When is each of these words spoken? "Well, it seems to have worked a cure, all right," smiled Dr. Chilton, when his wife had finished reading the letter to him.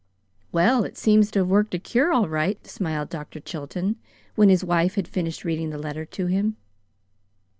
"Well, 0.51 0.83
it 0.83 0.97
seems 0.97 1.29
to 1.29 1.39
have 1.41 1.47
worked 1.47 1.75
a 1.75 1.77
cure, 1.77 2.11
all 2.11 2.27
right," 2.27 2.65
smiled 2.65 3.09
Dr. 3.11 3.39
Chilton, 3.39 3.97
when 4.33 4.49
his 4.49 4.63
wife 4.63 4.95
had 4.95 5.07
finished 5.07 5.43
reading 5.43 5.69
the 5.69 5.77
letter 5.77 6.05
to 6.05 6.25
him. 6.25 6.55